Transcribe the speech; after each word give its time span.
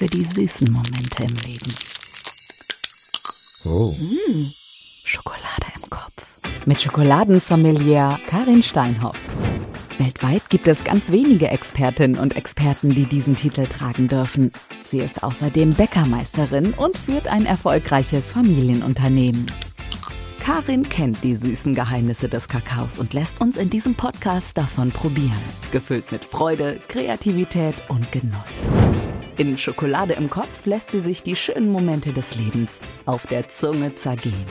für 0.00 0.06
die 0.06 0.24
süßen 0.24 0.72
Momente 0.72 1.24
im 1.24 1.34
Leben. 1.46 1.74
Oh. 3.66 3.92
Mmh, 3.92 4.46
Schokolade 5.04 5.66
im 5.76 5.90
Kopf. 5.90 6.24
Mit 6.64 6.80
Schokoladensommelier 6.80 8.18
Karin 8.26 8.62
Steinhoff. 8.62 9.18
Weltweit 9.98 10.48
gibt 10.48 10.68
es 10.68 10.84
ganz 10.84 11.12
wenige 11.12 11.48
Expertinnen 11.48 12.18
und 12.18 12.34
Experten, 12.34 12.94
die 12.94 13.04
diesen 13.04 13.36
Titel 13.36 13.66
tragen 13.66 14.08
dürfen. 14.08 14.52
Sie 14.88 15.00
ist 15.00 15.22
außerdem 15.22 15.74
Bäckermeisterin 15.74 16.72
und 16.72 16.96
führt 16.96 17.28
ein 17.28 17.44
erfolgreiches 17.44 18.32
Familienunternehmen. 18.32 19.52
Karin 20.38 20.88
kennt 20.88 21.22
die 21.22 21.34
süßen 21.34 21.74
Geheimnisse 21.74 22.30
des 22.30 22.48
Kakaos 22.48 22.98
und 22.98 23.12
lässt 23.12 23.42
uns 23.42 23.58
in 23.58 23.68
diesem 23.68 23.96
Podcast 23.96 24.56
davon 24.56 24.92
probieren. 24.92 25.36
Gefüllt 25.72 26.10
mit 26.10 26.24
Freude, 26.24 26.80
Kreativität 26.88 27.74
und 27.88 28.10
Genuss. 28.10 28.62
In 29.40 29.56
Schokolade 29.56 30.12
im 30.12 30.28
Kopf 30.28 30.66
lässt 30.66 30.90
sie 30.90 31.00
sich 31.00 31.22
die 31.22 31.34
schönen 31.34 31.72
Momente 31.72 32.12
des 32.12 32.36
Lebens 32.36 32.78
auf 33.06 33.26
der 33.26 33.48
Zunge 33.48 33.94
zergehen. 33.94 34.44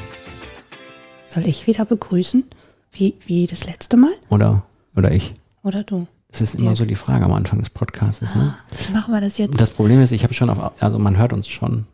Soll 1.28 1.46
ich 1.46 1.68
wieder 1.68 1.86
begrüßen? 1.86 2.44
Wie, 2.92 3.14
wie 3.28 3.46
das 3.46 3.68
letzte 3.68 3.98
Mal? 3.98 4.10
Oder, 4.30 4.64
oder 4.96 5.12
ich. 5.12 5.36
Oder 5.62 5.84
du? 5.84 6.08
Das 6.32 6.42
ist 6.42 6.56
immer 6.56 6.76
so 6.76 6.86
die 6.86 6.96
Frage 6.96 7.24
am 7.24 7.34
Anfang 7.34 7.60
des 7.60 7.70
Podcasts. 7.70 8.24
Ne? 8.34 8.56
Wie 8.88 8.94
machen 8.94 9.14
wir 9.14 9.22
das 9.22 9.38
jetzt? 9.38 9.52
Und 9.52 9.62
das 9.62 9.70
Problem 9.70 10.02
ist, 10.02 10.12
ich 10.12 10.24
habe 10.24 10.34
schon 10.34 10.50
auf, 10.50 10.82
also 10.82 10.98
man 10.98 11.18
hört 11.18 11.34
uns 11.34 11.48
schon. 11.48 11.86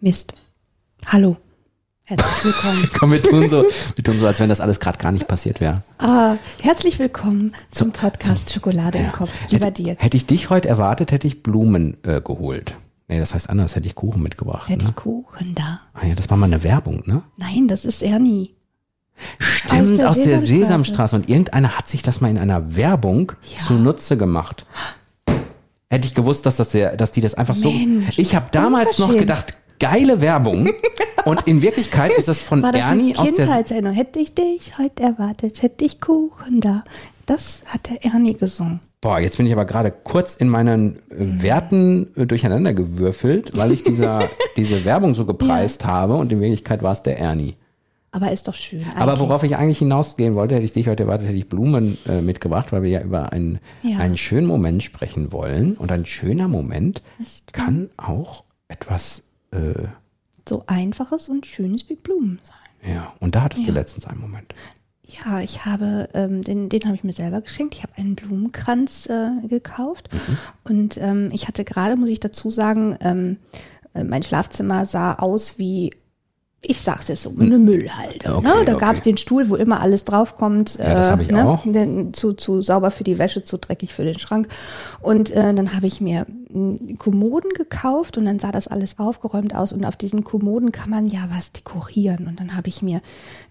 Mist. 0.00 0.32
Hallo. 1.04 1.36
Herzlich 2.04 2.44
willkommen. 2.44 2.90
Komm, 2.98 3.12
wir 3.12 3.22
tun 3.22 3.48
so, 3.48 3.64
wir 3.94 4.04
tun 4.04 4.18
so, 4.18 4.26
als 4.26 4.40
wenn 4.40 4.48
das 4.48 4.60
alles 4.60 4.80
gerade 4.80 4.98
gar 4.98 5.12
nicht 5.12 5.28
passiert 5.28 5.60
wäre. 5.60 5.82
Ah, 5.98 6.34
herzlich 6.60 6.98
willkommen 6.98 7.52
zum 7.70 7.92
Podcast 7.92 8.52
Schokolade 8.52 8.98
im 8.98 9.12
Kopf. 9.12 9.30
Lieber 9.50 9.66
hätte, 9.66 9.82
dir. 9.82 9.96
Hätte 9.98 10.16
ich 10.16 10.26
dich 10.26 10.50
heute 10.50 10.68
erwartet, 10.68 11.12
hätte 11.12 11.28
ich 11.28 11.42
Blumen 11.42 11.96
äh, 12.02 12.20
geholt. 12.20 12.74
Nee, 13.08 13.18
das 13.20 13.34
heißt 13.34 13.48
anders, 13.50 13.76
hätte 13.76 13.86
ich 13.86 13.94
Kuchen 13.94 14.22
mitgebracht. 14.22 14.68
Hätte 14.68 14.84
ne? 14.84 14.90
ich 14.90 14.96
Kuchen 14.96 15.54
da. 15.54 15.80
Ah 15.94 16.06
ja, 16.06 16.14
das 16.14 16.28
war 16.30 16.36
mal 16.36 16.46
eine 16.46 16.62
Werbung, 16.64 17.02
ne? 17.06 17.22
Nein, 17.36 17.68
das 17.68 17.84
ist 17.84 18.02
Ernie. 18.02 18.54
Stimmt, 19.38 20.00
Aus 20.00 20.06
aus 20.06 20.16
der 20.16 20.26
der, 20.26 20.38
Sesamstraße. 20.38 20.48
Sesamstraße. 20.48 21.16
Und 21.16 21.28
irgendeiner 21.28 21.76
hat 21.76 21.88
sich 21.88 22.02
das 22.02 22.20
mal 22.20 22.30
in 22.30 22.38
einer 22.38 22.74
Werbung 22.74 23.32
Ja. 23.56 23.64
zunutze 23.66 24.16
gemacht. 24.16 24.64
Hätte 25.92 26.06
ich 26.06 26.14
gewusst, 26.14 26.46
dass, 26.46 26.56
das 26.56 26.70
der, 26.70 26.96
dass 26.96 27.10
die 27.12 27.20
das 27.20 27.34
einfach 27.34 27.56
Mensch, 27.56 28.14
so. 28.16 28.22
Ich 28.22 28.34
habe 28.36 28.46
damals 28.52 28.98
noch 28.98 29.16
gedacht, 29.16 29.54
geile 29.80 30.20
Werbung. 30.20 30.70
Und 31.24 31.46
in 31.46 31.60
Wirklichkeit 31.62 32.12
ist 32.12 32.28
das 32.28 32.40
von 32.40 32.62
War 32.62 32.72
das 32.72 32.82
Ernie 32.82 33.16
aus 33.16 33.32
der. 33.32 33.44
Kindheitserinnerung? 33.46 33.96
Hätte 33.96 34.18
ich 34.20 34.34
dich 34.34 34.78
heute 34.78 35.02
erwartet, 35.02 35.62
hätte 35.62 35.84
ich 35.84 36.00
Kuchen 36.00 36.60
da. 36.60 36.84
Das 37.26 37.62
hat 37.66 37.90
der 37.90 38.04
Ernie 38.04 38.34
gesungen. 38.34 38.80
Boah, 39.02 39.18
jetzt 39.18 39.36
bin 39.38 39.46
ich 39.46 39.52
aber 39.52 39.64
gerade 39.64 39.90
kurz 39.90 40.34
in 40.34 40.48
meinen 40.48 40.98
Werten 41.08 42.08
äh, 42.16 42.26
durcheinander 42.26 42.74
gewürfelt, 42.74 43.56
weil 43.56 43.72
ich 43.72 43.82
dieser, 43.82 44.28
diese 44.56 44.84
Werbung 44.84 45.14
so 45.14 45.24
gepreist 45.26 45.84
habe 45.84 46.14
und 46.16 46.30
in 46.32 46.40
Wirklichkeit 46.40 46.82
war 46.82 46.92
es 46.92 47.02
der 47.02 47.18
Ernie. 47.18 47.54
Aber 48.12 48.32
ist 48.32 48.48
doch 48.48 48.54
schön. 48.54 48.84
Aber 48.96 49.12
eigentlich. 49.12 49.20
worauf 49.20 49.42
ich 49.44 49.56
eigentlich 49.56 49.78
hinausgehen 49.78 50.34
wollte, 50.34 50.54
hätte 50.56 50.64
ich 50.64 50.72
dich 50.72 50.88
heute 50.88 51.04
erwartet, 51.04 51.28
hätte 51.28 51.38
ich 51.38 51.48
Blumen 51.48 51.96
äh, 52.08 52.20
mitgebracht, 52.20 52.72
weil 52.72 52.82
wir 52.82 52.90
ja 52.90 53.00
über 53.02 53.32
einen, 53.32 53.58
Ja. 53.82 53.98
einen 53.98 54.16
schönen 54.18 54.46
Moment 54.46 54.82
sprechen 54.82 55.32
wollen. 55.32 55.74
Und 55.74 55.92
ein 55.92 56.04
schöner 56.06 56.48
Moment 56.48 57.02
kann 57.52 57.88
auch 57.96 58.44
etwas, 58.68 59.22
äh, 59.50 59.88
so 60.48 60.64
einfaches 60.66 61.28
und 61.28 61.46
schönes 61.46 61.88
wie 61.88 61.96
Blumen 61.96 62.40
sein. 62.42 62.94
ja, 62.94 63.12
und 63.20 63.34
da 63.34 63.42
hattest 63.42 63.66
du 63.66 63.72
letztens 63.72 64.06
einen 64.06 64.20
Moment. 64.20 64.54
Ja, 65.04 65.40
ich 65.40 65.64
habe, 65.64 66.08
ähm, 66.14 66.42
den, 66.42 66.68
den 66.68 66.84
habe 66.84 66.94
ich 66.94 67.04
mir 67.04 67.12
selber 67.12 67.40
geschenkt. 67.40 67.74
Ich 67.74 67.82
habe 67.82 67.94
einen 67.96 68.14
Blumenkranz 68.14 69.06
äh, 69.06 69.46
gekauft. 69.48 70.08
Mhm. 70.12 70.38
Und 70.64 70.96
ähm, 70.98 71.30
ich 71.32 71.48
hatte 71.48 71.64
gerade, 71.64 71.96
muss 71.96 72.10
ich 72.10 72.20
dazu 72.20 72.50
sagen, 72.50 72.96
ähm, 73.00 73.38
äh, 73.94 74.04
mein 74.04 74.22
Schlafzimmer 74.22 74.86
sah 74.86 75.14
aus 75.14 75.58
wie, 75.58 75.90
ich 76.62 76.80
sag's 76.80 77.08
jetzt 77.08 77.24
so, 77.24 77.30
eine 77.30 77.58
Müllhalde. 77.58 78.28
Hm. 78.28 78.36
Okay, 78.36 78.46
ne? 78.46 78.64
Da 78.64 78.74
okay. 78.74 78.80
gab's 78.80 79.02
den 79.02 79.16
Stuhl, 79.16 79.48
wo 79.48 79.56
immer 79.56 79.80
alles 79.80 80.04
draufkommt. 80.04 80.76
Ja, 80.78 80.94
das 80.94 81.10
hab 81.10 81.20
ich 81.20 81.30
ne? 81.30 81.48
auch. 81.48 81.64
Zu, 82.12 82.34
zu 82.34 82.62
sauber 82.62 82.90
für 82.90 83.04
die 83.04 83.18
Wäsche, 83.18 83.42
zu 83.42 83.58
dreckig 83.58 83.92
für 83.92 84.04
den 84.04 84.18
Schrank. 84.18 84.48
Und 85.00 85.30
äh, 85.30 85.54
dann 85.54 85.74
habe 85.74 85.86
ich 85.86 86.00
mir 86.00 86.26
Kommoden 86.98 87.50
gekauft 87.54 88.18
und 88.18 88.24
dann 88.24 88.38
sah 88.38 88.50
das 88.52 88.66
alles 88.68 88.98
aufgeräumt 88.98 89.54
aus. 89.54 89.72
Und 89.72 89.84
auf 89.84 89.96
diesen 89.96 90.24
Kommoden 90.24 90.72
kann 90.72 90.90
man 90.90 91.06
ja 91.06 91.28
was 91.30 91.52
dekorieren. 91.52 92.26
Und 92.26 92.40
dann 92.40 92.56
habe 92.56 92.68
ich 92.68 92.82
mir 92.82 93.00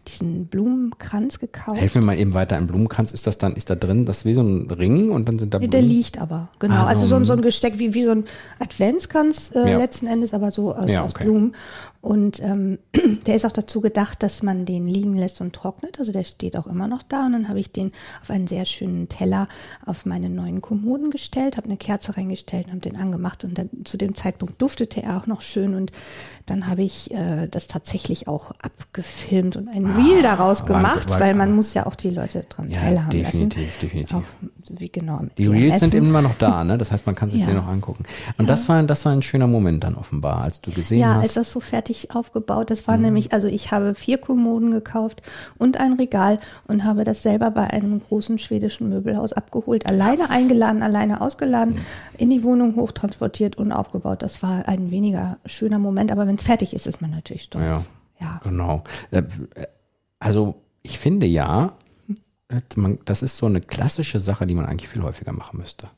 diesen 0.08 0.48
Blumenkranz 0.48 1.40
gekauft. 1.40 1.80
Helf 1.80 1.96
mir 1.96 2.02
mal 2.02 2.18
eben 2.18 2.34
weiter. 2.34 2.58
Ein 2.58 2.68
Blumenkranz, 2.68 3.12
ist 3.12 3.28
das 3.28 3.38
dann, 3.38 3.54
ist 3.54 3.70
da 3.70 3.76
drin, 3.76 4.06
das 4.06 4.20
ist 4.20 4.26
wie 4.26 4.34
so 4.34 4.42
ein 4.42 4.70
Ring 4.72 5.12
und 5.12 5.28
dann 5.30 5.40
sind 5.40 5.54
da 5.54 5.60
Nee, 5.60 5.68
Blumen? 5.68 5.88
Der 5.88 5.96
liegt 5.96 6.20
aber, 6.20 6.50
genau. 6.60 6.76
Ah, 6.76 6.82
so 6.84 6.88
also 6.90 7.06
so, 7.06 7.16
ein- 7.16 7.26
so 7.26 7.34
ein 7.34 7.42
Gesteck 7.42 7.80
wie, 7.80 7.94
wie 7.94 8.04
so 8.04 8.12
ein 8.12 8.26
Adventskranz 8.60 9.52
äh, 9.56 9.72
Ja. 9.72 9.78
letzten 9.78 10.08
Endes, 10.08 10.34
aber 10.34 10.52
so 10.52 10.74
aus, 10.76 10.92
Ja, 10.92 11.04
aus 11.04 11.12
okay. 11.16 11.26
Blumen. 11.26 11.56
Und 12.02 12.42
ähm, 12.42 12.80
der 13.28 13.36
ist 13.36 13.46
auch 13.46 13.52
dazu 13.52 13.82
gedacht, 13.82 14.24
dass 14.24 14.42
man 14.42 14.66
den 14.66 14.86
liegen 14.86 15.16
lässt 15.18 15.42
und 15.42 15.54
trocknet. 15.54 16.00
Also 16.00 16.12
der 16.12 16.24
steht 16.24 16.56
auch 16.56 16.66
immer 16.68 16.88
noch 16.88 17.04
da. 17.04 17.26
Und 17.26 17.34
dann 17.34 17.50
habe 17.50 17.60
ich 17.60 17.72
den 17.72 17.92
auf 18.22 18.30
einen 18.30 18.48
sehr 18.48 18.66
schönen 18.66 19.10
Teller 19.10 19.48
auf 19.86 20.06
meine 20.06 20.30
neuen 20.30 20.62
Kommoden 20.62 21.12
gestellt, 21.12 21.58
habe 21.58 21.66
eine 21.68 21.78
Kerze 21.78 22.16
reingestellt 22.16 22.68
und 22.68 22.72
habe 22.72 22.80
den 22.90 23.00
angemacht. 23.00 23.44
Und 23.44 23.58
dann 23.58 23.70
zu 23.86 23.98
dem 23.98 24.16
Zeitpunkt 24.16 24.62
duftete 24.62 25.04
er 25.04 25.18
auch 25.18 25.28
noch 25.28 25.42
schön. 25.42 25.76
Und 25.76 25.92
dann 26.46 26.68
habe 26.68 26.82
ich 26.84 27.12
äh, 27.12 27.48
das 27.48 27.68
tatsächlich 27.68 28.28
auch 28.28 28.52
abgefilmt 28.62 29.56
und 29.56 29.68
ein 29.70 29.86
Reel 29.86 30.22
daraus 30.22 30.62
Ah, 30.64 30.70
war- 30.70 30.76
gemacht, 30.78 31.10
war- 31.10 31.20
weil 31.20 31.36
man 31.36 31.56
muss 31.56 31.74
ja 31.74 31.86
auch 31.86 31.96
die 31.96 32.10
Leute 32.10 32.46
dran 32.50 32.70
Ja, 32.70 32.80
teilhaben 32.80 33.10
definitiv, 33.12 33.60
lassen. 33.66 33.80
definitiv. 33.82 34.16
Auch, 34.16 34.24
wie 34.78 34.90
genau. 34.90 35.22
Die 35.38 35.48
Reels 35.48 35.80
sind 35.80 35.94
immer 35.94 36.22
noch 36.22 36.36
da, 36.38 36.64
ne? 36.64 36.78
Das 36.80 36.92
heißt, 36.92 37.06
man 37.06 37.16
kann 37.16 37.30
sich 37.32 37.42
Ja. 37.42 37.48
den 37.48 37.56
noch 37.58 37.68
angucken. 37.68 38.04
Und 38.38 38.50
das 38.50 38.68
war, 38.70 38.82
das 38.84 39.06
war 39.06 39.12
ein 39.14 39.22
schöner 39.22 39.48
Moment 39.48 39.84
dann 39.84 39.96
offenbar, 39.96 40.42
als 40.44 40.62
du 40.62 40.72
gesehen 40.72 41.00
Ja, 41.00 41.16
als 41.20 41.30
hast. 41.30 41.36
Mhm. 41.36 41.40
das 41.42 41.52
so 41.52 41.60
fertig 41.60 42.16
aufgebaut, 42.16 42.70
das 42.72 42.88
war 42.88 42.98
nämlich, 42.98 43.34
also 43.34 43.48
ich 43.48 43.72
habe 43.72 43.96
vier 43.96 44.18
Kommoden 44.18 44.72
gekauft 44.72 45.22
und 45.58 45.80
ein 45.80 45.94
Regal 45.94 46.40
und 46.68 46.84
habe 46.84 47.04
das 47.04 47.24
selber 47.24 47.52
bei 47.52 47.68
einem 47.68 48.00
großen 48.02 48.38
schwedischen 48.38 48.90
Möbelhaus 48.90 49.34
abgeholt, 49.34 49.88
alleine 49.88 50.30
eingeladen, 50.30 50.82
alleine 50.84 51.22
ausgeladen, 51.22 51.76
Mhm. 51.76 51.80
in 52.18 52.30
die 52.30 52.44
Wohnung 52.44 52.76
hochtransportiert 52.76 53.58
und 53.58 53.72
aufgebaut. 53.72 54.22
Das 54.22 54.42
war 54.44 54.68
ein 54.68 54.92
weniger 54.92 55.38
schöner 55.46 55.80
Moment, 55.80 56.12
aber 56.12 56.28
wenn 56.28 56.36
es 56.36 56.44
fertig 56.44 56.74
ist, 56.74 56.88
ist 56.88 57.02
man 57.02 57.12
natürlich 57.12 57.44
stolz. 57.44 57.66
Ja. 57.66 57.82
Ja. 58.22 58.40
Genau. 58.44 58.84
Äh, 59.12 59.24
Also 60.20 60.56
ich 60.82 61.00
finde 61.00 61.26
ja, 61.26 61.74
das 63.06 63.22
ist 63.22 63.38
so 63.38 63.46
eine 63.46 63.62
klassische 63.62 64.20
Sache, 64.20 64.48
die 64.48 64.56
man 64.56 64.66
eigentlich 64.66 64.90
viel 64.90 65.04
häufiger 65.04 65.32
machen 65.32 65.60
müsste. 65.60 65.90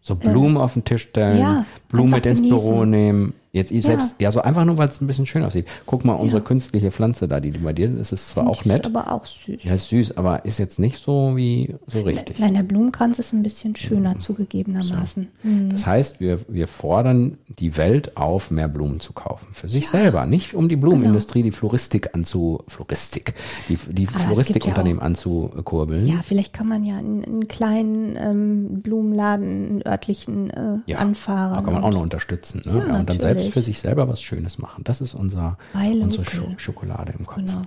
So 0.00 0.14
Blumen 0.14 0.56
auf 0.56 0.72
den 0.72 0.84
Tisch 0.84 1.02
stellen, 1.02 1.36
Äh, 1.36 1.40
ja, 1.40 1.66
Blumen 1.88 2.12
mit 2.12 2.24
ins 2.26 2.40
Büro 2.40 2.80
genießen. 2.80 2.90
nehmen. 2.90 3.34
Jetzt 3.50 3.70
ich 3.70 3.84
selbst, 3.84 4.16
ja, 4.18 4.30
so 4.30 4.42
einfach 4.42 4.64
nur, 4.66 4.76
weil 4.76 4.88
es 4.88 5.00
ein 5.00 5.06
bisschen 5.06 5.24
schön 5.24 5.42
aussieht. 5.42 5.66
Guck 5.86 6.04
mal, 6.04 6.12
unsere 6.14 6.42
künstliche 6.42 6.90
Pflanze 6.90 7.28
da, 7.28 7.40
die 7.40 7.50
bei 7.52 7.72
dir 7.72 7.96
ist, 7.98 8.12
ist 8.12 8.30
zwar 8.30 8.46
auch 8.46 8.60
Ist 8.60 8.66
nett. 8.66 8.84
aber 8.86 9.10
auch 9.10 9.24
süß. 9.24 9.64
Ja, 9.64 9.74
ist 9.74 9.88
süß, 9.88 10.16
aber 10.18 10.44
ist 10.44 10.58
jetzt 10.58 10.78
nicht 10.78 11.02
so 11.02 11.34
wie 11.36 11.74
so 11.86 12.02
richtig. 12.02 12.38
Nein, 12.38 12.54
der 12.54 12.62
Blumenkranz 12.62 13.18
ist 13.18 13.32
ein 13.32 13.42
bisschen 13.42 13.74
schöner 13.74 14.18
zugegebenermaßen. 14.18 15.28
Hm. 15.42 15.70
Das 15.70 15.86
heißt, 15.86 16.20
wir, 16.20 16.40
wir 16.48 16.66
fordern 16.68 17.38
die 17.58 17.76
Welt 17.78 18.16
auf, 18.18 18.50
mehr 18.50 18.68
Blumen 18.68 19.00
zu 19.00 19.12
kaufen. 19.14 19.46
Für 19.52 19.68
sich 19.68 19.88
selber, 19.88 20.26
nicht 20.26 20.54
um 20.54 20.68
die 20.68 20.76
Blumenindustrie, 20.76 21.42
die 21.42 21.50
Floristik 21.52 22.14
anzu, 22.14 22.62
Floristik, 22.68 23.32
die, 23.68 23.76
die 23.76 24.04
gibt 24.04 24.12
ja 24.12 24.18
Floristikunternehmen 24.20 25.00
anzukurbeln. 25.02 26.06
Ja, 26.06 26.16
vielleicht 26.22 26.52
kann 26.52 26.68
man 26.68 26.84
ja 26.84 26.98
einen, 26.98 27.24
einen 27.24 27.48
kleinen 27.48 28.16
ähm, 28.16 28.82
Blumenladen, 28.82 29.46
einen 29.68 29.82
örtlichen 29.86 30.50
äh, 30.50 30.78
Ja, 30.86 30.98
anfahren. 30.98 31.56
Da 31.56 31.62
kann 31.62 31.72
man 31.74 31.82
auch 31.82 31.88
und- 31.88 31.94
noch 31.94 32.02
unterstützen. 32.02 32.62
Ne? 32.64 32.72
Ja, 32.72 32.78
Ja, 32.78 32.98
und 33.00 33.08
dann 33.08 33.16
natürlich. 33.16 33.37
Selbst 33.38 33.52
für 33.54 33.62
sich 33.62 33.78
selber 33.78 34.08
was 34.08 34.22
Schönes 34.22 34.58
machen. 34.58 34.84
Das 34.84 35.00
ist 35.00 35.14
unser, 35.14 35.58
unsere. 35.74 36.24
Scho 36.24 36.48
Schokolade 36.56 37.14
im 37.18 37.26
Kopf. 37.26 37.38
Genau. 37.38 37.62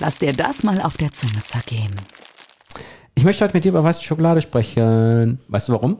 Lass 0.00 0.18
dir 0.18 0.32
das 0.32 0.62
mal 0.62 0.80
auf 0.82 0.96
der 0.96 1.12
Zunge 1.12 1.42
zergehen. 1.46 1.94
Ich 3.14 3.24
möchte 3.24 3.44
heute 3.44 3.54
mit 3.54 3.64
dir 3.64 3.70
über 3.70 3.82
weiße 3.82 4.04
Schokolade 4.04 4.40
sprechen. 4.42 5.40
Weißt 5.48 5.68
du 5.68 5.72
warum? 5.72 5.98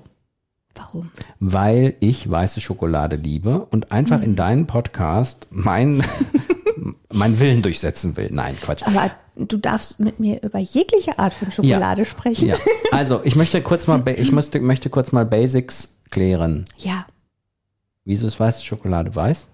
Warum? 0.74 1.10
Weil 1.40 1.96
ich 1.98 2.30
weiße 2.30 2.60
Schokolade 2.60 3.16
liebe 3.16 3.66
und 3.66 3.90
einfach 3.90 4.18
Mhm. 4.18 4.22
in 4.24 4.36
deinen 4.36 4.66
Podcast 4.68 5.48
mein, 5.50 6.04
mein 7.12 7.40
Willen 7.40 7.62
durchsetzen 7.62 8.16
will. 8.16 8.28
Nein, 8.32 8.56
Quatsch. 8.60 8.84
Aber 8.84 9.10
du 9.34 9.56
darfst 9.56 9.98
mit 9.98 10.20
mir 10.20 10.40
über 10.44 10.60
jegliche 10.60 11.18
Art 11.18 11.34
von 11.34 11.50
Schokolade 11.50 12.04
sprechen. 12.04 12.48
Ja. 12.48 12.56
Also, 12.92 13.20
ich 13.24 13.34
möchte 13.34 13.60
kurz 13.62 13.88
mal, 13.88 14.00
ich 14.16 14.30
möchte, 14.32 14.60
möchte 14.60 14.88
kurz 14.90 15.10
mal 15.10 15.24
Basics 15.26 15.96
klären. 16.10 16.64
ja, 16.76 17.04
Wieso 18.08 18.26
ist 18.26 18.40
weiße 18.40 18.64
Schokolade 18.64 19.14
weiß? 19.14 19.48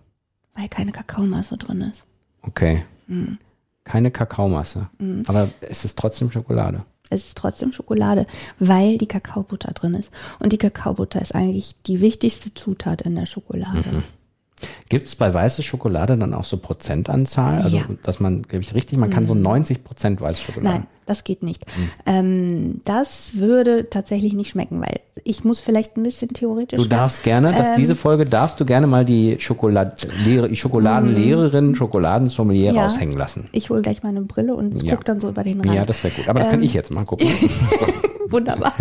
weil 0.54 0.68
keine 0.68 0.92
Kakaomasse 0.92 1.56
drin 1.56 1.80
ist. 1.80 2.04
Okay. 2.42 2.84
Mhm. 3.08 3.38
Keine 3.82 4.12
Kakaomasse. 4.12 4.88
Aber 5.26 5.48
es 5.60 5.84
ist 5.84 5.98
trotzdem 5.98 6.30
Schokolade. 6.30 6.84
Es 7.10 7.26
ist 7.26 7.36
trotzdem 7.36 7.72
Schokolade, 7.72 8.28
weil 8.60 8.96
die 8.96 9.08
Kakaobutter 9.08 9.72
drin 9.72 9.94
ist. 9.94 10.12
Und 10.38 10.52
die 10.52 10.58
Kakaobutter 10.58 11.20
ist 11.20 11.34
eigentlich 11.34 11.74
die 11.82 12.00
wichtigste 12.00 12.54
Zutat 12.54 13.02
in 13.02 13.16
der 13.16 13.26
Schokolade. 13.26 13.78
Mhm. 13.90 14.04
Gibt 14.94 15.08
es 15.08 15.16
bei 15.16 15.34
weiße 15.34 15.64
Schokolade 15.64 16.16
dann 16.16 16.32
auch 16.34 16.44
so 16.44 16.56
Prozentanzahl? 16.56 17.56
Also, 17.60 17.76
Ja. 17.78 17.82
dass 18.04 18.20
man, 18.20 18.42
glaube 18.44 18.62
ich, 18.62 18.74
richtig, 18.74 18.96
man 18.96 19.10
kann 19.10 19.26
so 19.26 19.34
90 19.34 19.82
Prozent 19.82 20.20
weiße 20.20 20.40
Schokolade. 20.40 20.76
Nein, 20.76 20.86
das 21.04 21.24
geht 21.24 21.42
nicht. 21.42 21.66
Ähm, 22.06 22.80
das 22.84 23.30
würde 23.34 23.90
tatsächlich 23.90 24.34
nicht 24.34 24.50
schmecken, 24.50 24.80
weil 24.80 25.00
ich 25.24 25.42
muss 25.42 25.58
vielleicht 25.58 25.96
ein 25.96 26.04
bisschen 26.04 26.28
theoretisch. 26.28 26.80
Du 26.80 26.86
darfst 26.88 27.24
gerne, 27.24 27.50
dass 27.52 27.70
Ähm, 27.70 27.74
diese 27.78 27.96
Folge 27.96 28.24
darfst 28.24 28.60
du 28.60 28.64
gerne 28.64 28.86
mal 28.86 29.04
die, 29.04 29.36
Schokolad 29.40 30.06
Lehre, 30.24 30.54
Schokoladenlehrerin, 30.54 31.74
Schokoladensommelier 31.74 32.70
Mhm. 32.70 32.76
Ja. 32.76 32.84
raushängen 32.86 33.16
lassen. 33.16 33.48
Ich 33.50 33.70
hole 33.70 33.82
gleich 33.82 34.04
meine 34.04 34.20
Brille 34.22 34.54
und 34.54 34.80
Ja. 34.82 34.94
guck 34.94 35.04
dann 35.04 35.18
so 35.18 35.28
über 35.30 35.42
den 35.42 35.60
Rand. 35.60 35.74
Ja, 35.74 35.84
das 35.84 36.04
wäre 36.04 36.14
gut. 36.14 36.28
Aber 36.28 36.38
das 36.38 36.50
kann 36.50 36.62
ich 36.62 36.72
jetzt 36.72 36.92
mal 36.92 37.04
gucken. 37.04 37.26
Wunderbar. 38.30 38.72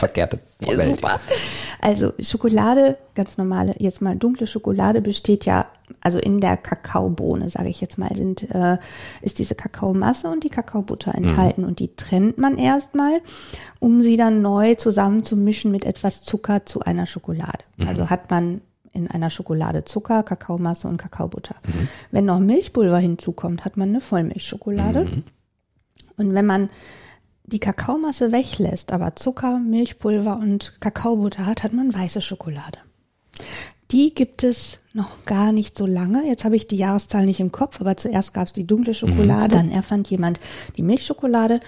Verkehrte 0.00 0.40
Ja, 0.60 0.76
Welt. 0.76 0.96
super. 0.96 1.18
Also 1.80 2.12
Schokolade, 2.18 2.98
ganz 3.14 3.38
normale, 3.38 3.74
jetzt 3.78 4.00
mal 4.02 4.16
dunkle 4.16 4.46
Schokolade 4.46 5.00
besteht 5.00 5.44
ja, 5.46 5.66
also 6.00 6.18
in 6.18 6.40
der 6.40 6.56
Kakaobohne, 6.56 7.48
sage 7.50 7.68
ich 7.68 7.80
jetzt 7.80 7.98
mal, 7.98 8.14
sind, 8.14 8.50
äh, 8.54 8.78
ist 9.22 9.38
diese 9.38 9.54
Kakaomasse 9.54 10.28
und 10.28 10.44
die 10.44 10.50
Kakaobutter 10.50 11.14
enthalten 11.14 11.64
und 11.64 11.78
die 11.78 11.94
trennt 11.94 12.38
man 12.38 12.58
erstmal, 12.58 13.20
um 13.78 14.02
sie 14.02 14.16
dann 14.16 14.42
neu 14.42 14.74
zusammenzumischen 14.74 15.70
mit 15.70 15.84
etwas 15.84 16.22
Zucker 16.22 16.66
zu 16.66 16.80
einer 16.80 17.06
Schokolade. 17.06 17.64
Also 17.86 18.10
hat 18.10 18.30
man 18.30 18.60
in 18.92 19.08
einer 19.08 19.30
Schokolade 19.30 19.84
Zucker, 19.84 20.22
Kakaomasse 20.24 20.88
und 20.88 20.96
Kakaobutter. 20.96 21.54
Wenn 22.10 22.24
noch 22.24 22.40
Milchpulver 22.40 22.98
hinzukommt, 22.98 23.64
hat 23.64 23.76
man 23.76 23.90
eine 23.90 24.00
Vollmilchschokolade. 24.00 25.22
Und 26.16 26.34
wenn 26.34 26.46
man 26.46 26.68
die 27.50 27.58
Kakaomasse 27.58 28.32
weglässt, 28.32 28.92
aber 28.92 29.16
Zucker, 29.16 29.58
Milchpulver 29.58 30.38
und 30.38 30.74
Kakaobutter 30.80 31.46
hat, 31.46 31.62
hat 31.62 31.72
man 31.72 31.92
weiße 31.92 32.20
Schokolade. 32.20 32.78
Die 33.90 34.14
gibt 34.14 34.44
es 34.44 34.78
noch 34.92 35.24
gar 35.24 35.50
nicht 35.50 35.76
so 35.76 35.86
lange. 35.86 36.24
Jetzt 36.26 36.44
habe 36.44 36.54
ich 36.54 36.68
die 36.68 36.76
Jahreszahl 36.76 37.24
nicht 37.26 37.40
im 37.40 37.50
Kopf, 37.50 37.80
aber 37.80 37.96
zuerst 37.96 38.34
gab 38.34 38.46
es 38.46 38.52
die 38.52 38.66
dunkle 38.66 38.94
Schokolade, 38.94 39.56
dann 39.56 39.70
erfand 39.70 40.08
jemand 40.10 40.38
die 40.76 40.82
Milchschokolade 40.82 41.60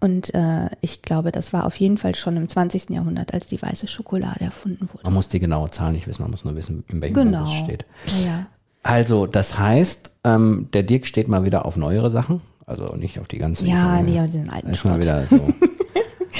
und 0.00 0.34
äh, 0.34 0.68
ich 0.80 1.02
glaube, 1.02 1.30
das 1.32 1.52
war 1.52 1.66
auf 1.66 1.76
jeden 1.76 1.98
Fall 1.98 2.14
schon 2.14 2.36
im 2.36 2.48
20. 2.48 2.90
Jahrhundert, 2.90 3.32
als 3.32 3.46
die 3.46 3.60
weiße 3.60 3.86
Schokolade 3.88 4.40
erfunden 4.40 4.88
wurde. 4.92 5.04
Man 5.04 5.14
muss 5.14 5.28
die 5.28 5.40
genaue 5.40 5.70
Zahl 5.70 5.92
nicht 5.92 6.06
wissen, 6.06 6.22
man 6.22 6.30
muss 6.32 6.44
nur 6.44 6.56
wissen, 6.56 6.84
in 6.88 7.00
welchem 7.00 7.14
Genau. 7.14 7.44
Es 7.44 7.64
steht. 7.64 7.84
Ja. 8.24 8.46
Also, 8.82 9.26
das 9.26 9.58
heißt, 9.58 10.12
ähm, 10.24 10.68
der 10.72 10.82
Dirk 10.82 11.06
steht 11.06 11.28
mal 11.28 11.44
wieder 11.44 11.64
auf 11.64 11.76
neuere 11.76 12.10
Sachen. 12.10 12.40
Also 12.68 12.94
nicht 12.96 13.18
auf 13.18 13.26
die 13.28 13.38
ganzen. 13.38 13.66
Ja, 13.66 14.02
nee, 14.02 14.20
auf 14.20 14.26
diesen 14.26 14.50
alten 14.50 14.68
mal 14.68 14.76
Schrott. 14.76 14.98
wieder 14.98 15.26
so. 15.26 15.40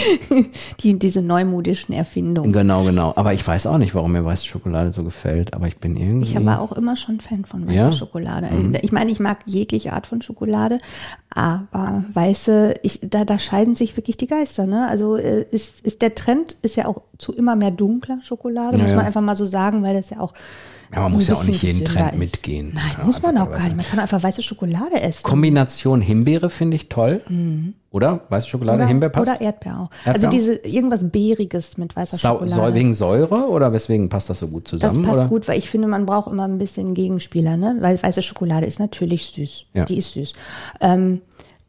Die, 0.83 0.99
diese 0.99 1.23
neumodischen 1.23 1.95
Erfindungen. 1.95 2.53
genau, 2.53 2.85
genau. 2.85 3.12
Aber 3.17 3.33
ich 3.33 3.47
weiß 3.47 3.67
auch 3.67 3.79
nicht, 3.79 3.95
warum 3.95 4.12
mir 4.12 4.25
weiße 4.25 4.47
Schokolade 4.47 4.93
so 4.93 5.05
gefällt. 5.05 5.55
Aber 5.55 5.67
ich 5.67 5.79
bin 5.79 5.97
irgendwie. 5.97 6.29
Ich 6.39 6.45
war 6.45 6.61
auch 6.61 6.73
immer 6.73 6.97
schon 6.97 7.21
Fan 7.21 7.45
von 7.45 7.67
weißer 7.67 7.75
Ja? 7.77 7.87
Mhm. 7.89 7.93
Schokolade. 7.93 8.49
Ich 8.83 8.93
meine, 8.93 9.11
ich 9.11 9.21
mag 9.21 9.39
jegliche 9.47 9.93
Art 9.93 10.06
von 10.06 10.23
Schokolade, 10.23 10.81
aber 11.31 12.05
weiße, 12.12 12.75
ich, 12.83 13.00
da, 13.03 13.25
da 13.25 13.39
scheiden 13.39 13.77
sich 13.77 13.97
wirklich 13.97 14.17
die 14.17 14.27
Geister. 14.27 14.67
Ne? 14.67 14.87
Also 14.89 15.17
äh, 15.17 15.45
ist, 15.50 15.81
ist 15.81 16.03
der 16.03 16.15
Trend 16.15 16.56
ist 16.62 16.77
ja 16.77 16.87
auch 16.87 17.03
zu 17.19 17.33
immer 17.33 17.56
mehr 17.56 17.71
dunkler 17.71 18.19
Schokolade, 18.23 18.77
Ja, 18.77 18.83
muss 18.83 18.91
ja. 18.93 18.97
man 18.97 19.06
einfach 19.06 19.21
mal 19.21 19.37
so 19.37 19.45
sagen, 19.45 19.83
weil 19.83 19.95
das 19.95 20.11
ja 20.11 20.21
auch 20.21 20.33
Ja, 20.95 21.00
man 21.03 21.12
muss 21.12 21.29
ja 21.29 21.35
auch 21.35 21.45
nicht 21.45 21.62
jeden 21.62 21.85
Trend 21.85 22.12
ist. 22.12 22.19
mitgehen. 22.19 22.73
Nein, 22.75 22.85
Ja, 22.99 23.05
muss 23.05 23.21
man 23.23 23.37
einfach 23.37 23.49
auch 23.49 23.59
gar 23.59 23.65
nicht. 23.65 23.77
Man 23.77 23.87
kann 23.87 23.99
einfach 23.99 24.23
weiße 24.23 24.43
Schokolade 24.43 25.00
essen. 25.00 25.23
Kombination 25.23 26.00
Himbeere 26.00 26.49
finde 26.50 26.77
ich 26.77 26.89
toll. 26.89 27.21
Oder? 27.90 28.20
Weiße 28.29 28.49
Schokolade, 28.49 28.79
oder, 28.79 28.87
Himbeer 28.87 29.08
passt? 29.08 29.29
oder 29.29 29.40
Erdbeer 29.40 29.81
auch. 29.81 29.90
Erdbeer 30.05 30.14
also 30.14 30.29
diese 30.29 30.55
irgendwas 30.56 31.08
Beeriges 31.08 31.79
mit 31.79 31.96
weißer 31.96 32.19
Sau 32.19 32.38
Schokolade. 32.40 32.75
Wegen 32.75 32.93
Säure 32.93 33.49
oder 33.49 33.73
weswegen 33.73 34.11
passt 34.11 34.29
das 34.29 34.40
so 34.40 34.49
gut 34.49 34.64
Das 34.64 34.81
zusammen? 34.81 35.02
passt 35.05 35.19
oder? 35.20 35.29
gut, 35.29 35.49
weil 35.49 35.58
ich 35.58 35.70
finde, 35.70 35.88
man 35.88 36.05
braucht 36.05 36.31
immer 36.31 36.44
ein 36.44 36.58
bisschen 36.58 36.93
Gegenspieler, 36.93 37.56
ne? 37.56 37.79
Weil 37.81 38.02
weiße 38.02 38.20
Schokolade 38.20 38.67
ist 38.67 38.79
natürlich 38.79 39.26
süß. 39.29 39.64
Ja. 39.73 39.85
Die 39.87 39.96
ist 39.96 40.12
süß. 40.12 40.35
Ähm, 40.82 41.23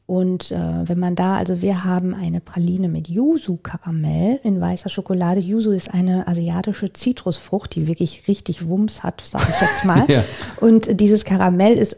und 0.08 0.52
äh, 0.52 0.58
wenn 0.86 0.98
man 0.98 1.14
da, 1.16 1.38
also 1.38 1.62
wir 1.62 1.84
haben 1.86 2.16
eine 2.16 2.42
Praline 2.42 2.90
mit 2.90 3.08
Yuzu-Karamell 3.10 4.40
in 4.44 4.60
weißer 4.60 4.90
Schokolade. 4.90 5.40
Yuzu 5.40 5.72
ist 5.72 5.94
eine 5.94 6.28
asiatische 6.28 6.92
Zitrusfrucht, 6.92 7.76
die 7.76 7.88
wirklich 7.88 8.28
richtig 8.28 8.68
Wumms 8.68 9.04
hat, 9.04 9.22
sag 9.24 9.48
ich 9.48 9.62
jetzt 9.62 9.86
mal. 9.86 10.06
Ja. 10.10 10.24
Und 10.60 11.00
dieses 11.00 11.24
Karamell 11.26 11.78
ist, 11.78 11.98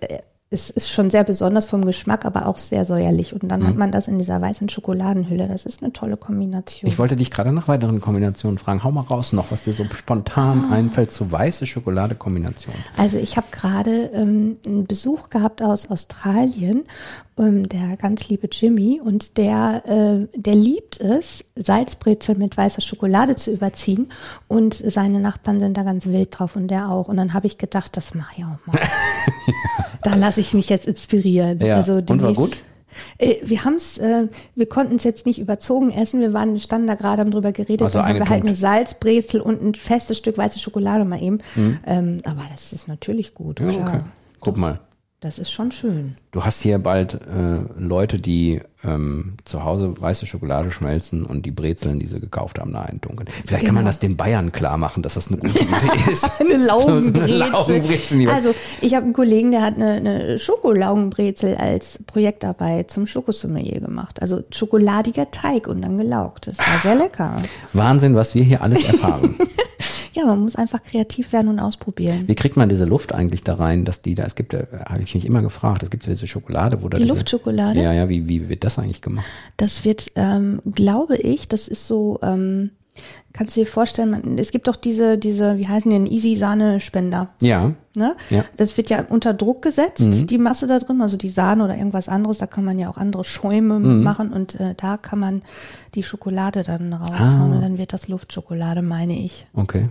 äh, 0.52 0.56
ist, 0.56 0.92
schon 0.92 1.10
sehr 1.10 1.24
besonders 1.24 1.66
vom 1.66 1.86
Geschmack, 1.86 2.26
aber 2.26 2.46
auch 2.48 2.58
sehr 2.58 2.86
säuerlich. 2.86 3.34
Und 3.34 3.48
dann 3.50 3.66
hat 3.66 3.76
man 3.76 3.92
das 3.92 4.08
in 4.08 4.20
dieser 4.20 4.42
weißen 4.42 4.70
Schokoladenhülle. 4.70 5.48
Das 5.48 5.66
ist 5.66 5.82
eine 5.82 5.94
tolle 5.94 6.18
Kombination. 6.18 6.88
Mhm. 6.88 6.94
Ich 6.94 7.00
wollte 7.00 7.16
dich 7.16 7.32
gerade 7.32 7.52
nach 7.52 7.68
weiteren 7.68 8.02
Kombinationen 8.02 8.58
fragen. 8.58 8.84
Hau 8.84 8.92
mal 8.92 9.02
raus 9.02 9.34
noch, 9.34 9.52
was 9.52 9.64
dir 9.64 9.74
so 9.74 9.86
spontan 9.96 10.66
Ah. 10.70 10.76
einfällt 10.76 11.12
zu 11.12 11.32
weiße 11.32 11.66
Schokolade-Kombination. 11.66 12.76
Also 12.98 13.18
ich 13.18 13.38
habe 13.38 13.48
gerade 13.52 14.12
ähm, 14.14 14.58
einen 14.66 14.86
Besuch 14.86 15.30
gehabt 15.30 15.62
aus 15.62 15.90
Australien, 15.90 16.86
ähm, 17.38 17.68
der 17.70 17.98
ganz 17.98 18.28
liebe 18.28 18.48
Jimmy, 18.52 19.00
und 19.04 19.38
der, 19.38 19.84
äh, 19.88 20.28
der 20.40 20.56
liebt 20.56 21.00
es, 21.00 21.44
Salzbrezel 21.56 22.36
mit 22.36 22.58
weißer 22.58 22.82
Schokolade 22.82 23.36
zu 23.36 23.52
überziehen. 23.52 24.10
Und 24.48 24.74
seine 24.74 25.20
Nachbarn 25.20 25.60
sind 25.60 25.78
da 25.78 25.84
ganz 25.84 26.06
wild 26.08 26.38
drauf 26.38 26.56
und 26.56 26.68
der 26.68 26.90
auch. 26.90 27.08
Und 27.08 27.18
dann 27.18 27.34
habe 27.34 27.48
ich 27.48 27.58
gedacht, 27.58 27.96
das 27.96 28.14
mache 28.14 28.34
ich 28.38 28.44
auch 28.44 28.66
mal. 28.68 28.80
da 30.04 30.16
lasse 30.16 30.41
ich 30.41 30.41
mich 30.54 30.70
jetzt 30.70 30.88
inspirieren. 30.88 31.60
Ja, 31.60 31.78
Also 31.78 31.94
und 31.94 32.22
war 32.22 32.34
gut? 32.34 32.64
Äh, 33.18 33.36
Wir 33.44 33.64
haben's, 33.64 33.98
äh, 33.98 34.28
wir 34.56 34.68
konnten 34.68 34.96
es 34.96 35.04
jetzt 35.04 35.26
nicht 35.26 35.40
überzogen 35.40 35.92
essen. 35.92 36.20
Wir 36.20 36.34
waren 36.34 36.60
standen 36.60 36.88
da 36.88 36.96
gerade, 36.96 37.22
haben 37.22 37.32
drüber 37.32 37.52
geredet. 37.52 37.84
Also 37.84 38.00
dann 38.00 38.08
haben 38.10 38.20
wir 38.20 38.30
halt 38.30 38.44
eine 38.44 38.54
Salzbrezel 38.56 39.40
und 39.42 39.64
ein 39.64 39.74
festes 39.76 40.18
Stück 40.18 40.38
weiße 40.38 40.60
Schokolade 40.60 41.06
mal 41.06 41.22
eben. 41.22 41.40
Ähm, 41.86 42.18
aber 42.26 42.44
das 42.52 42.74
ist 42.74 42.88
natürlich 42.88 43.34
gut. 43.34 43.62
Mhm. 43.62 43.70
Ja, 43.70 43.74
klar. 43.74 43.88
okay. 43.90 44.02
Guck 44.42 44.58
mal. 44.58 44.80
Das 45.24 45.38
ist 45.38 45.52
schon 45.52 45.72
schön. 45.72 46.16
Du 46.32 46.44
hast 46.44 46.62
hier 46.64 46.80
bald 46.80 47.14
äh, 47.14 47.60
Leute, 47.78 48.18
die 48.18 48.60
ähm, 48.84 49.34
zu 49.46 49.64
Hause 49.64 49.94
weiße 50.02 50.26
Schokolade 50.26 50.72
schmelzen 50.72 51.24
und 51.28 51.46
die 51.46 51.52
Brezeln, 51.52 52.00
die 52.00 52.08
sie 52.08 52.20
gekauft 52.20 52.58
haben, 52.60 52.74
da 52.74 52.82
eindunkeln. 52.82 53.30
Vielleicht 53.46 53.66
kann 53.68 53.76
man 53.76 53.84
Genau. 53.84 53.90
das 53.90 54.00
den 54.00 54.18
Bayern 54.18 54.52
klar 54.52 54.80
machen, 54.80 55.04
dass 55.04 55.14
das 55.14 55.28
eine 55.28 55.38
gute 55.38 55.60
Idee 55.60 56.12
ist. 56.12 56.42
Eine 56.42 56.58
Laugenbrezel. 56.66 57.14
So 57.14 57.22
eine 57.22 57.38
Laugenbrezel, 57.38 58.30
also 58.32 58.56
ich 58.82 58.96
habe 58.96 59.04
einen 59.04 59.14
Kollegen, 59.14 59.52
der 59.52 59.62
hat 59.62 59.76
eine, 59.76 59.92
eine 59.92 60.40
Schokolaugenbrezel 60.40 61.56
als 61.56 62.00
Projektarbeit 62.08 62.90
zum 62.90 63.06
Schokosommelier 63.06 63.80
gemacht. 63.80 64.20
Also 64.24 64.42
schokoladiger 64.52 65.30
Teig 65.30 65.68
und 65.68 65.84
dann 65.84 66.00
gelaugt. 66.00 66.48
Das 66.48 66.58
war 66.58 66.80
sehr 66.82 66.96
lecker. 66.96 67.36
Wahnsinn, 67.74 68.16
was 68.16 68.34
wir 68.34 68.42
hier 68.44 68.64
alles 68.64 68.84
erfahren. 68.86 69.36
Ja, 70.14 70.26
man 70.26 70.40
muss 70.40 70.56
einfach 70.56 70.82
kreativ 70.84 71.32
werden 71.34 71.48
und 71.48 71.60
ausprobieren. 71.60 72.28
Wie 72.28 72.36
kriegt 72.36 72.58
man 72.58 72.70
diese 72.70 72.86
Luft 72.86 73.14
eigentlich 73.14 73.44
da 73.44 73.56
rein, 73.56 73.86
dass 73.86 74.02
die 74.02 74.16
da, 74.16 74.24
es 74.24 74.36
gibt 74.36 74.54
ja, 74.54 74.64
habe 74.90 75.04
ich 75.04 75.16
mich 75.16 75.26
immer 75.26 75.42
gefragt, 75.42 75.84
es 75.84 75.90
gibt 75.90 76.06
ja 76.06 76.12
diese 76.12 76.28
Schokolade, 76.28 76.84
wo 76.84 76.90
da 76.90 76.98
Die 76.98 77.04
diese, 77.04 77.16
Luftschokolade? 77.16 77.82
Ja, 77.82 77.94
ja, 77.94 78.10
wie, 78.10 78.28
wie 78.28 78.50
wird 78.50 78.64
das 78.64 78.78
eigentlich 78.78 79.02
gemacht? 79.02 79.26
Das 79.58 79.86
wird, 79.86 80.12
ähm, 80.16 80.62
glaube 80.74 81.18
ich, 81.18 81.48
das 81.48 81.68
ist 81.68 81.88
so, 81.88 82.20
ähm, 82.22 82.72
kannst 83.34 83.56
du 83.56 83.62
dir 83.62 83.68
vorstellen, 83.68 84.12
man, 84.12 84.38
es 84.38 84.52
gibt 84.52 84.68
doch 84.68 84.76
diese, 84.76 85.18
diese, 85.18 85.58
wie 85.58 85.68
heißen 85.68 85.90
die 85.90 85.98
denn, 85.98 86.08
Easy-Sahne-Spender. 86.08 87.30
Ja, 87.42 87.74
Ne? 87.94 88.16
Ja. 88.30 88.46
Das 88.56 88.78
wird 88.78 88.90
ja 88.90 89.04
unter 89.10 89.34
Druck 89.34 89.62
gesetzt, 89.62 90.30
die 90.30 90.38
Masse 90.38 90.66
da 90.66 90.80
drin, 90.80 91.02
also 91.02 91.18
die 91.18 91.28
Sahne 91.28 91.66
oder 91.66 91.78
irgendwas 91.78 92.08
anderes. 92.08 92.38
Da 92.38 92.48
kann 92.48 92.64
man 92.64 92.80
ja 92.80 92.90
auch 92.90 92.96
andere 92.96 93.26
Schäume 93.26 93.80
machen 93.80 94.32
und 94.32 94.58
äh, 94.62 94.76
da 94.78 94.96
kann 94.96 95.20
man 95.20 95.42
die 95.94 96.04
Schokolade 96.04 96.64
dann 96.64 96.94
raushauen 96.94 97.52
und 97.52 97.62
dann 97.62 97.78
wird 97.78 97.92
das 97.92 98.08
Luftschokolade, 98.08 98.82
meine 98.82 99.20
ich. 99.20 99.46
okay. 99.54 99.90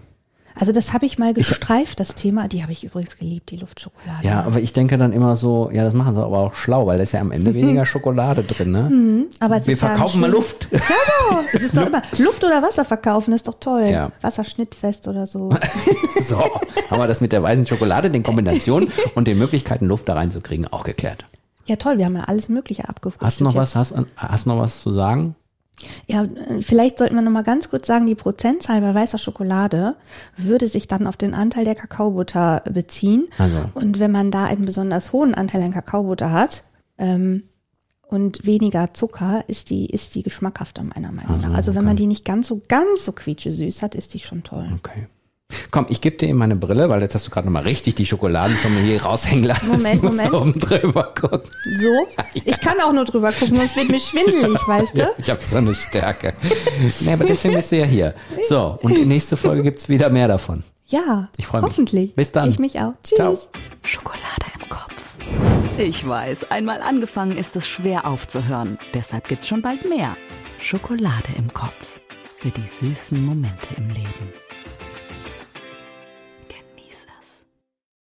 Also 0.59 0.73
das 0.73 0.92
habe 0.92 1.07
ich 1.07 1.19
mal 1.19 1.33
gestreift, 1.33 2.00
das 2.00 2.14
Thema. 2.14 2.49
Die 2.49 2.62
habe 2.62 2.73
ich 2.73 2.85
übrigens 2.85 3.16
geliebt, 3.16 3.50
die 3.50 3.57
Luftschokolade. 3.57 4.26
Ja, 4.26 4.42
aber 4.45 4.61
ich 4.61 4.73
denke 4.73 4.99
dann 4.99 5.12
immer 5.12 5.37
so, 5.37 5.71
ja, 5.73 5.85
das 5.85 5.95
machen 5.95 6.14
sie 6.14 6.23
aber 6.23 6.38
auch 6.38 6.54
schlau, 6.54 6.87
weil 6.87 6.99
da 6.99 7.04
ist 7.04 7.12
ja 7.12 7.21
am 7.21 7.33
Ende 7.33 7.54
weniger 7.54 7.87
Schokolade 7.87 8.42
drin, 8.42 8.73
ne? 8.73 9.26
aber 9.38 9.57
es 9.57 9.66
Wir 9.66 9.75
ja 9.75 9.78
verkaufen 9.78 10.21
mal 10.21 10.30
Luft. 10.30 10.69
Genau, 10.71 11.40
es 11.52 11.62
ist 11.62 11.76
doch 11.76 11.87
immer 11.87 12.02
Luft 12.19 12.42
oder 12.45 12.62
Wasser 12.62 12.85
verkaufen, 12.85 13.33
ist 13.33 13.47
doch 13.47 13.59
toll. 13.61 13.85
Ja. 13.85 14.11
Wasserschnittfest 14.21 15.09
oder 15.09 15.26
so. 15.26 15.50
So, 16.21 16.38
haben 16.90 17.00
wir 17.00 17.07
das 17.07 17.21
mit 17.21 17.33
der 17.33 17.42
weißen 17.42 17.66
Schokolade, 17.66 18.11
den 18.11 18.23
Kombinationen 18.23 18.92
und 19.14 19.26
den 19.26 19.38
Möglichkeiten, 19.38 19.87
Luft 19.87 20.09
da 20.09 20.14
reinzukriegen, 20.14 20.66
auch 20.66 20.85
geklärt. 20.85 21.25
Ja, 21.66 21.76
toll, 21.76 21.99
wir 21.99 22.04
haben 22.04 22.16
ja 22.16 22.25
alles 22.25 22.49
Mögliche 22.49 22.88
abgefrühstückt. 22.88 23.25
Hast 23.25 23.40
du 23.40 23.45
noch 23.45 23.54
jetzt. 23.54 23.75
was, 23.75 23.92
hast, 23.92 23.95
hast 24.16 24.47
noch 24.47 24.59
was 24.59 24.83
zu 24.83 24.90
sagen? 24.90 25.35
Ja, 26.06 26.25
äh, 26.25 26.62
vielleicht 26.62 26.99
sollten 26.99 27.14
wir 27.14 27.22
noch 27.22 27.30
mal 27.30 27.42
ganz 27.42 27.70
kurz 27.70 27.87
sagen, 27.87 28.06
die 28.06 28.14
Prozentzahl 28.14 28.80
bei 28.80 28.94
weißer 28.94 29.18
Schokolade 29.18 29.96
würde 30.37 30.68
sich 30.68 30.88
dann 30.88 31.06
auf 31.06 31.16
den 31.16 31.34
Anteil 31.34 31.64
der 31.64 31.75
Kakaobutter 31.75 32.62
beziehen. 32.70 33.28
Also. 33.38 33.58
Und 33.75 33.99
wenn 33.99 34.10
man 34.10 34.30
da 34.30 34.44
einen 34.44 34.64
besonders 34.64 35.12
hohen 35.12 35.34
Anteil 35.34 35.62
an 35.62 35.72
Kakaobutter 35.72 36.32
hat 36.32 36.64
ähm, 36.99 37.44
und 38.06 38.46
weniger 38.46 38.92
Zucker, 38.94 39.44
ist 39.46 39.70
die, 39.70 39.87
ist 39.87 40.14
die 40.14 40.22
geschmackhafter 40.22 40.82
meiner 40.82 41.12
Meinung 41.12 41.40
nach. 41.40 41.54
Also 41.54 41.75
wenn 41.75 41.84
man 41.84 41.96
die 41.96 42.06
nicht 42.06 42.25
ganz 42.25 42.49
so, 42.49 42.60
ganz 42.68 43.04
so 43.04 43.12
quietschesüß 43.12 43.82
hat, 43.82 43.94
ist 43.94 44.14
die 44.14 44.20
schon 44.20 44.42
toll. 44.42 44.68
Okay. 44.76 45.06
Komm, 45.71 45.87
ich 45.88 46.00
gebe 46.00 46.16
dir 46.16 46.28
eben 46.28 46.38
meine 46.38 46.57
Brille, 46.57 46.88
weil 46.88 47.00
jetzt 47.02 47.14
hast 47.14 47.26
du 47.26 47.30
gerade 47.30 47.47
nochmal 47.47 47.62
richtig 47.64 47.95
die 47.97 48.07
Schokoladen 48.07 48.57
von 48.57 48.75
mir 48.75 48.80
hier 48.83 49.02
raushängen 49.02 49.45
lassen. 49.45 49.69
Moment, 49.69 49.95
ich 49.97 50.02
muss 50.02 50.16
Moment. 50.16 50.35
oben 50.35 50.59
drüber 50.61 51.04
gucken. 51.19 51.50
So? 51.80 52.07
Ich 52.45 52.61
kann 52.61 52.80
auch 52.80 52.92
nur 52.92 53.04
drüber 53.04 53.33
gucken, 53.33 53.57
sonst 53.57 53.76
wird 53.76 53.90
mir 53.90 53.99
schwindelig, 54.00 54.59
weißt 54.66 54.97
du? 54.97 55.11
Ich 55.19 55.30
habe 55.30 55.40
so 55.42 55.57
eine 55.57 55.75
Stärke. 55.75 56.33
nee, 57.00 57.12
aber 57.12 57.25
deswegen 57.25 57.54
bist 57.54 57.73
du 57.73 57.76
ja 57.78 57.85
hier. 57.87 58.14
So, 58.49 58.78
und 58.83 58.97
die 58.97 59.04
nächste 59.04 59.37
Folge 59.37 59.62
gibt's 59.62 59.88
wieder 59.88 60.11
mehr 60.11 60.28
davon. 60.28 60.62
Ja, 60.88 61.28
Ich 61.37 61.47
freu 61.47 61.61
mich. 61.61 61.71
Hoffentlich. 61.71 62.14
Bis 62.14 62.33
dann. 62.33 62.50
Ich 62.50 62.59
mich 62.59 62.78
auch. 62.80 62.95
Tschüss. 63.04 63.16
Ciao. 63.16 63.38
Schokolade 63.85 64.47
im 64.61 64.69
Kopf. 64.69 64.95
Ich 65.78 66.07
weiß, 66.07 66.50
einmal 66.50 66.80
angefangen 66.83 67.37
ist 67.37 67.57
es 67.57 67.66
schwer 67.69 68.07
aufzuhören. 68.07 68.78
Deshalb 68.95 69.28
gibt's 69.28 69.49
schon 69.49 69.62
bald 69.62 69.88
mehr. 69.88 70.16
Schokolade 70.61 71.28
im 71.37 71.52
Kopf. 71.52 71.73
Für 72.38 72.50
die 72.50 72.64
süßen 72.88 73.23
Momente 73.25 73.69
im 73.76 73.88
Leben. 73.90 74.33